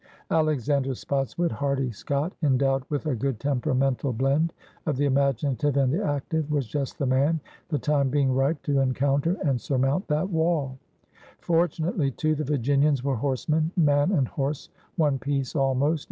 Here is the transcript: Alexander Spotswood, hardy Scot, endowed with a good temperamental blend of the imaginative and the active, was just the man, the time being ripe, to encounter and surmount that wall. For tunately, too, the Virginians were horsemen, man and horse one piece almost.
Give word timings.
Alexander 0.31 0.95
Spotswood, 0.95 1.51
hardy 1.51 1.91
Scot, 1.91 2.33
endowed 2.41 2.83
with 2.89 3.05
a 3.05 3.13
good 3.15 3.39
temperamental 3.39 4.13
blend 4.13 4.51
of 4.87 4.97
the 4.97 5.05
imaginative 5.05 5.77
and 5.77 5.93
the 5.93 6.03
active, 6.03 6.49
was 6.49 6.65
just 6.67 6.97
the 6.97 7.05
man, 7.05 7.39
the 7.69 7.77
time 7.77 8.09
being 8.09 8.33
ripe, 8.33 8.59
to 8.63 8.79
encounter 8.79 9.37
and 9.45 9.61
surmount 9.61 10.07
that 10.07 10.27
wall. 10.31 10.79
For 11.39 11.67
tunately, 11.67 12.15
too, 12.17 12.33
the 12.33 12.43
Virginians 12.43 13.03
were 13.03 13.17
horsemen, 13.17 13.69
man 13.77 14.11
and 14.11 14.27
horse 14.27 14.69
one 14.95 15.19
piece 15.19 15.55
almost. 15.55 15.99